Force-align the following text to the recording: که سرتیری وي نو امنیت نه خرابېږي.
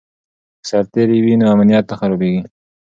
که 0.61 0.65
سرتیری 0.69 1.19
وي 1.25 1.33
نو 1.39 1.45
امنیت 1.53 1.85
نه 1.89 1.95
خرابېږي. 1.99 2.41